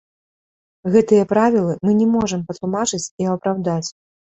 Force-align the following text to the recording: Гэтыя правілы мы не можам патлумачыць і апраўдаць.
Гэтыя 0.95 1.29
правілы 1.35 1.77
мы 1.85 1.91
не 2.01 2.11
можам 2.17 2.41
патлумачыць 2.51 3.07
і 3.21 3.33
апраўдаць. 3.39 3.89